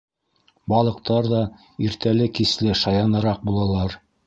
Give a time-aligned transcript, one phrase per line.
[0.71, 1.41] Балыҡтар ҙа
[1.89, 3.99] иртәле-кисле шаяныраҡ булалар.